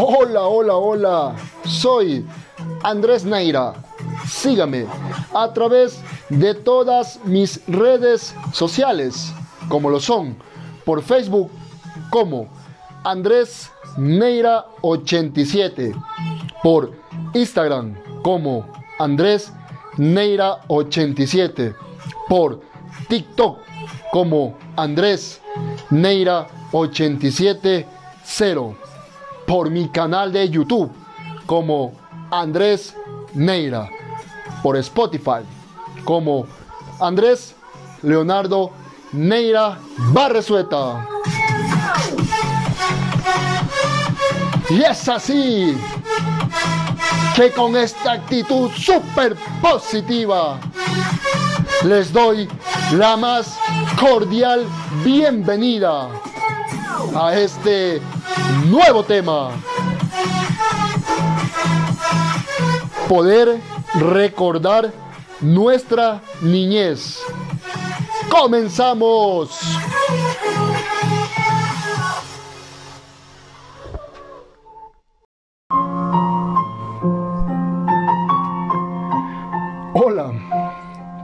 [0.00, 1.36] Hola, hola, hola.
[1.66, 2.24] Soy
[2.84, 3.74] Andrés Neira.
[4.28, 4.86] Sígame
[5.34, 9.32] a través de todas mis redes sociales,
[9.68, 10.36] como lo son
[10.84, 11.50] por Facebook
[12.10, 12.46] como
[13.02, 15.92] Andrés Neira 87,
[16.62, 16.92] por
[17.34, 18.68] Instagram como
[19.00, 19.52] Andrés
[19.96, 21.74] Neira 87,
[22.28, 22.60] por
[23.08, 23.58] TikTok
[24.12, 25.40] como Andrés
[25.90, 27.84] Neira 870
[29.48, 30.92] por mi canal de YouTube
[31.46, 31.94] como
[32.30, 32.94] Andrés
[33.32, 33.88] Neira,
[34.62, 35.40] por Spotify
[36.04, 36.46] como
[37.00, 37.54] Andrés
[38.02, 38.70] Leonardo
[39.12, 39.78] Neira
[40.12, 41.08] Barresueta.
[44.68, 45.74] Y es así
[47.34, 50.60] que con esta actitud súper positiva
[51.84, 52.46] les doy
[52.92, 53.58] la más
[53.98, 54.66] cordial
[55.02, 56.10] bienvenida
[57.16, 58.02] a este
[58.66, 59.50] nuevo tema.
[63.08, 63.60] Poder
[63.94, 64.92] recordar
[65.40, 67.22] nuestra niñez.
[68.30, 69.60] ¡Comenzamos!
[79.94, 80.32] Hola,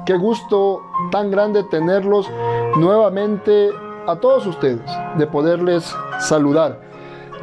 [0.07, 2.31] qué gusto tan grande tenerlos
[2.77, 3.71] nuevamente
[4.07, 6.81] a todos ustedes, de poderles saludar,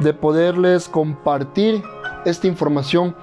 [0.00, 1.82] de poderles compartir
[2.24, 3.14] esta información,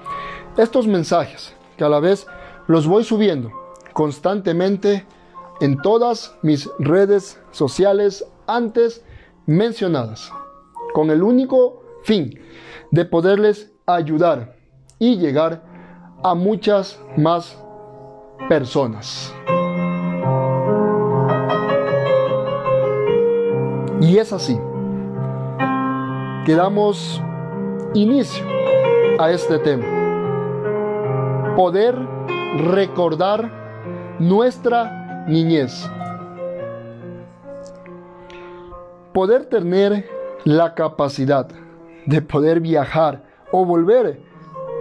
[0.56, 2.26] estos mensajes, que a la vez
[2.66, 3.50] los voy subiendo
[3.92, 5.04] constantemente
[5.60, 9.04] en todas mis redes sociales antes
[9.46, 10.32] mencionadas,
[10.94, 12.40] con el único fin
[12.90, 14.56] de poderles ayudar
[14.98, 15.62] y llegar
[16.22, 17.56] a muchas más
[18.48, 19.34] personas.
[24.00, 24.58] Y es así
[26.44, 27.20] que damos
[27.94, 28.44] inicio
[29.18, 29.84] a este tema.
[31.56, 31.94] Poder
[32.56, 33.50] recordar
[34.18, 35.88] nuestra niñez.
[39.12, 40.08] Poder tener
[40.44, 41.48] la capacidad
[42.06, 43.22] de poder viajar
[43.52, 44.20] o volver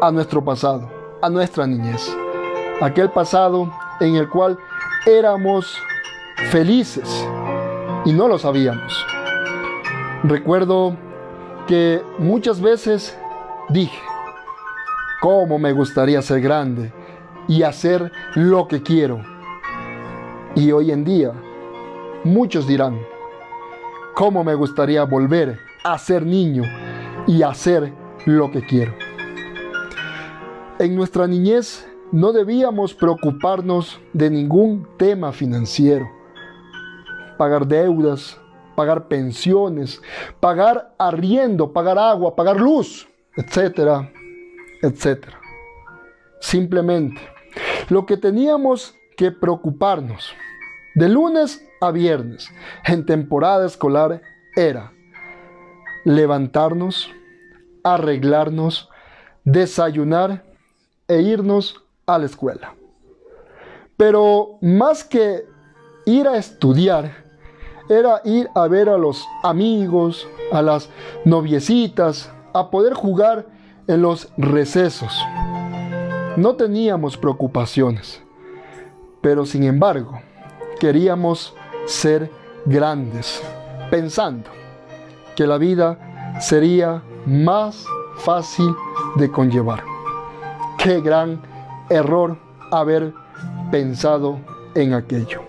[0.01, 0.89] a nuestro pasado,
[1.21, 2.15] a nuestra niñez.
[2.81, 4.57] Aquel pasado en el cual
[5.05, 5.77] éramos
[6.49, 7.27] felices
[8.05, 9.05] y no lo sabíamos.
[10.23, 10.95] Recuerdo
[11.67, 13.17] que muchas veces
[13.69, 13.99] dije,
[15.21, 16.91] ¿cómo me gustaría ser grande
[17.47, 19.21] y hacer lo que quiero?
[20.55, 21.31] Y hoy en día,
[22.23, 22.99] muchos dirán,
[24.15, 26.63] ¿cómo me gustaría volver a ser niño
[27.27, 27.93] y hacer
[28.25, 28.93] lo que quiero?
[30.79, 36.09] En nuestra niñez no debíamos preocuparnos de ningún tema financiero.
[37.37, 38.39] Pagar deudas,
[38.79, 40.01] pagar pensiones,
[40.39, 44.09] pagar arriendo, pagar agua, pagar luz, etcétera,
[44.81, 45.37] etcétera.
[46.39, 47.19] Simplemente,
[47.89, 50.33] lo que teníamos que preocuparnos
[50.95, 52.49] de lunes a viernes
[52.85, 54.21] en temporada escolar
[54.55, 54.93] era
[56.05, 57.11] levantarnos,
[57.83, 58.87] arreglarnos,
[59.43, 60.45] desayunar
[61.09, 62.75] e irnos a la escuela.
[63.97, 65.43] Pero más que
[66.05, 67.27] ir a estudiar,
[67.89, 70.89] era ir a ver a los amigos, a las
[71.25, 73.47] noviecitas, a poder jugar
[73.87, 75.11] en los recesos.
[76.37, 78.21] No teníamos preocupaciones,
[79.21, 80.21] pero sin embargo
[80.79, 81.53] queríamos
[81.85, 82.31] ser
[82.65, 83.41] grandes,
[83.89, 84.49] pensando
[85.35, 87.85] que la vida sería más
[88.17, 88.73] fácil
[89.15, 89.83] de conllevar.
[90.77, 91.41] Qué gran
[91.89, 92.37] error
[92.71, 93.13] haber
[93.71, 94.39] pensado
[94.75, 95.48] en aquello.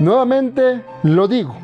[0.00, 1.54] Nuevamente lo digo,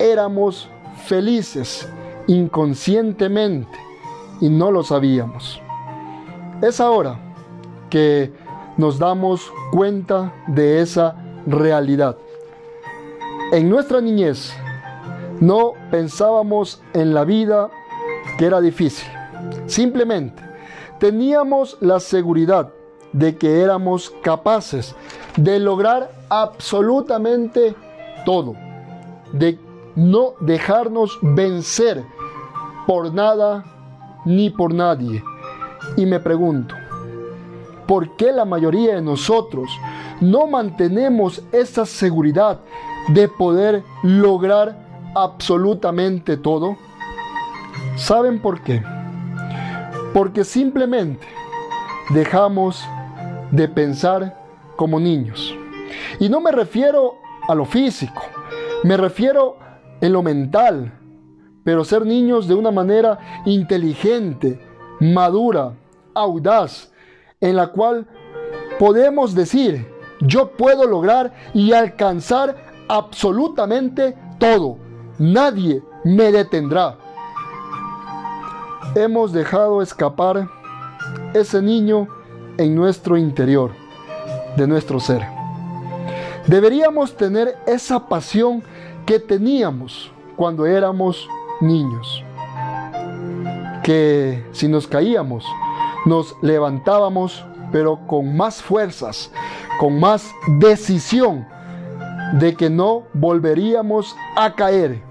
[0.00, 0.68] éramos
[1.04, 1.88] felices
[2.26, 3.78] inconscientemente
[4.40, 5.60] y no lo sabíamos.
[6.60, 7.20] Es ahora
[7.88, 8.32] que
[8.76, 12.16] nos damos cuenta de esa realidad.
[13.52, 14.52] En nuestra niñez
[15.40, 17.70] no pensábamos en la vida
[18.38, 19.08] que era difícil.
[19.66, 20.42] Simplemente
[20.98, 22.72] teníamos la seguridad
[23.12, 24.94] de que éramos capaces
[25.36, 27.74] de lograr absolutamente
[28.24, 28.54] todo,
[29.32, 29.58] de
[29.96, 32.04] no dejarnos vencer
[32.86, 33.64] por nada
[34.24, 35.22] ni por nadie.
[35.96, 36.74] Y me pregunto,
[37.86, 39.70] ¿por qué la mayoría de nosotros
[40.20, 42.60] no mantenemos esa seguridad
[43.08, 44.76] de poder lograr
[45.14, 46.76] absolutamente todo?
[47.96, 48.82] ¿Saben por qué?
[50.12, 51.26] Porque simplemente
[52.10, 52.84] dejamos
[53.50, 54.36] de pensar
[54.76, 55.54] como niños.
[56.18, 57.14] Y no me refiero
[57.48, 58.22] a lo físico,
[58.84, 59.56] me refiero
[60.00, 60.92] en lo mental,
[61.64, 64.60] pero ser niños de una manera inteligente,
[65.00, 65.74] madura,
[66.14, 66.92] audaz,
[67.40, 68.06] en la cual
[68.78, 69.86] podemos decir,
[70.20, 72.56] yo puedo lograr y alcanzar
[72.88, 74.78] absolutamente todo.
[75.18, 76.98] Nadie me detendrá.
[78.94, 80.48] Hemos dejado escapar
[81.34, 82.08] ese niño
[82.60, 83.70] en nuestro interior,
[84.54, 85.26] de nuestro ser.
[86.46, 88.62] Deberíamos tener esa pasión
[89.06, 91.26] que teníamos cuando éramos
[91.62, 92.22] niños.
[93.82, 95.42] Que si nos caíamos,
[96.04, 97.42] nos levantábamos,
[97.72, 99.32] pero con más fuerzas,
[99.78, 101.46] con más decisión
[102.34, 105.02] de que no volveríamos a caer.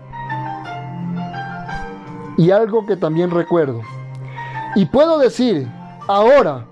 [2.37, 3.81] Y algo que también recuerdo,
[4.75, 5.67] y puedo decir
[6.07, 6.68] ahora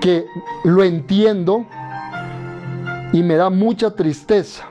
[0.00, 0.26] que
[0.64, 1.66] lo entiendo
[3.12, 4.68] y me da mucha tristeza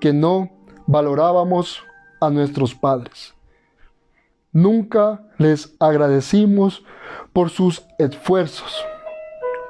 [0.00, 0.50] que no
[0.86, 1.82] valorábamos
[2.20, 3.34] a nuestros padres.
[4.52, 6.84] Nunca les agradecimos
[7.32, 8.84] por sus esfuerzos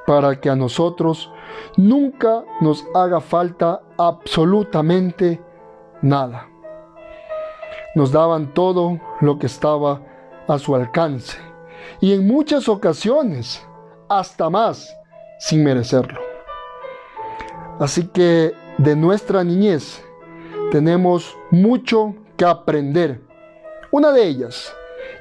[0.07, 1.31] para que a nosotros
[1.77, 5.41] nunca nos haga falta absolutamente
[6.01, 6.47] nada.
[7.93, 10.01] Nos daban todo lo que estaba
[10.47, 11.37] a su alcance
[11.99, 13.65] y en muchas ocasiones
[14.11, 14.93] hasta más
[15.39, 16.19] sin merecerlo.
[17.79, 20.03] Así que de nuestra niñez
[20.69, 23.21] tenemos mucho que aprender.
[23.89, 24.73] Una de ellas,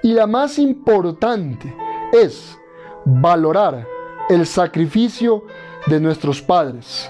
[0.02, 1.72] y la más importante,
[2.12, 2.58] es
[3.04, 3.86] valorar
[4.28, 5.44] el sacrificio
[5.86, 7.08] de nuestros padres,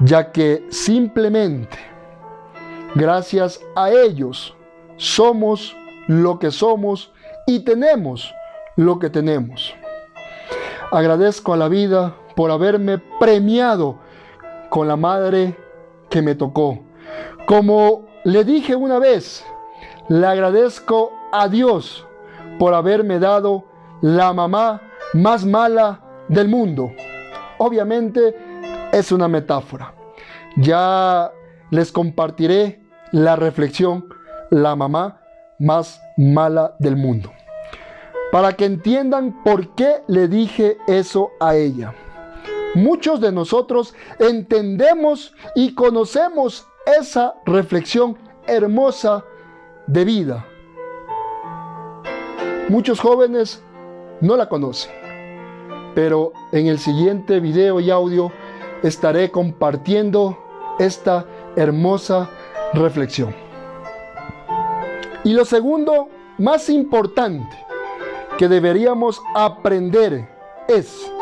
[0.00, 1.78] ya que simplemente
[2.94, 4.54] gracias a ellos
[4.96, 5.74] somos
[6.06, 7.10] lo que somos
[7.46, 8.32] y tenemos
[8.76, 9.74] lo que tenemos.
[10.90, 13.98] Agradezco a la vida por haberme premiado
[14.70, 15.56] con la madre
[16.08, 16.80] que me tocó.
[17.46, 19.44] Como le dije una vez,
[20.08, 22.06] le agradezco a Dios
[22.58, 23.64] por haberme dado
[24.00, 24.80] la mamá
[25.14, 26.90] más mala del mundo.
[27.58, 28.34] Obviamente
[28.92, 29.94] es una metáfora.
[30.56, 31.30] Ya
[31.70, 32.82] les compartiré
[33.12, 34.06] la reflexión,
[34.50, 35.20] la mamá
[35.58, 37.30] más mala del mundo.
[38.32, 41.94] Para que entiendan por qué le dije eso a ella.
[42.74, 46.68] Muchos de nosotros entendemos y conocemos
[46.98, 48.16] esa reflexión
[48.46, 49.24] hermosa
[49.86, 50.46] de vida.
[52.68, 53.62] Muchos jóvenes
[54.20, 54.92] no la conocen,
[55.96, 58.30] pero en el siguiente video y audio
[58.84, 60.38] estaré compartiendo
[60.78, 62.30] esta hermosa
[62.72, 63.34] reflexión.
[65.24, 67.56] Y lo segundo, más importante,
[68.40, 70.26] que deberíamos aprender
[70.66, 71.12] es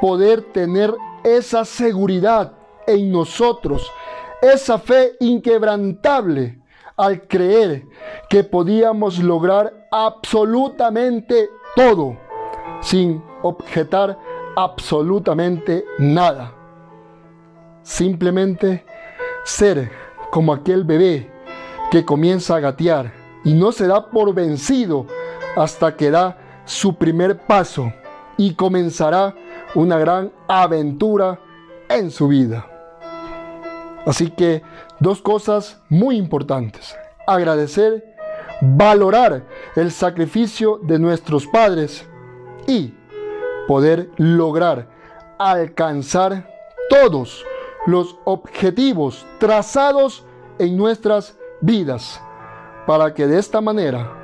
[0.00, 0.94] poder tener
[1.24, 2.52] esa seguridad
[2.86, 3.90] en nosotros,
[4.40, 6.60] esa fe inquebrantable
[6.96, 7.84] al creer
[8.28, 12.16] que podíamos lograr absolutamente todo
[12.80, 14.16] sin objetar
[14.54, 16.54] absolutamente nada.
[17.82, 18.84] Simplemente
[19.42, 19.90] ser
[20.30, 21.28] como aquel bebé
[21.90, 23.12] que comienza a gatear
[23.42, 25.06] y no se da por vencido
[25.56, 27.92] hasta que da su primer paso
[28.36, 29.34] y comenzará
[29.74, 31.38] una gran aventura
[31.88, 32.66] en su vida.
[34.06, 34.62] Así que
[34.98, 36.96] dos cosas muy importantes.
[37.26, 38.16] Agradecer,
[38.60, 39.44] valorar
[39.76, 42.06] el sacrificio de nuestros padres
[42.66, 42.94] y
[43.66, 44.88] poder lograr
[45.38, 46.48] alcanzar
[46.88, 47.44] todos
[47.86, 50.24] los objetivos trazados
[50.58, 52.20] en nuestras vidas
[52.86, 54.19] para que de esta manera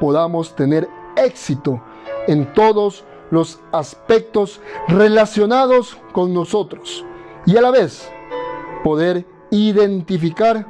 [0.00, 1.80] podamos tener éxito
[2.26, 7.04] en todos los aspectos relacionados con nosotros
[7.44, 8.08] y a la vez
[8.84, 10.66] poder identificar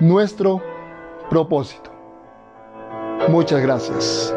[0.00, 0.62] nuestro
[1.28, 1.90] propósito.
[3.28, 4.34] Muchas gracias.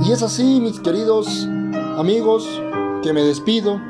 [0.00, 1.46] Y es así, mis queridos
[1.98, 2.62] amigos,
[3.02, 3.80] que me despido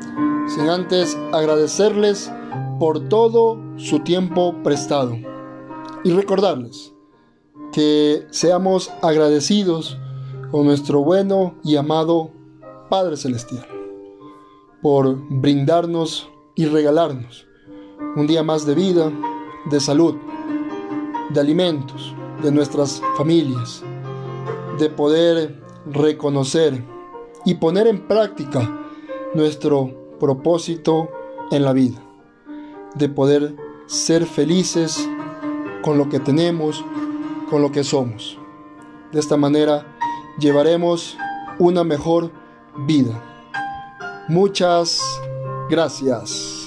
[0.47, 2.31] sin antes agradecerles
[2.79, 5.17] por todo su tiempo prestado
[6.03, 6.93] y recordarles
[7.71, 9.97] que seamos agradecidos
[10.51, 12.31] con nuestro bueno y amado
[12.89, 13.67] Padre Celestial
[14.81, 17.45] por brindarnos y regalarnos
[18.15, 19.11] un día más de vida,
[19.69, 20.15] de salud,
[21.29, 23.83] de alimentos, de nuestras familias,
[24.79, 26.83] de poder reconocer
[27.45, 28.75] y poner en práctica
[29.33, 31.09] nuestro propósito
[31.51, 32.01] en la vida,
[32.95, 33.55] de poder
[33.85, 35.07] ser felices
[35.81, 36.83] con lo que tenemos,
[37.49, 38.37] con lo que somos.
[39.11, 39.97] De esta manera
[40.39, 41.17] llevaremos
[41.57, 42.31] una mejor
[42.85, 43.23] vida.
[44.27, 45.01] Muchas
[45.69, 46.58] gracias.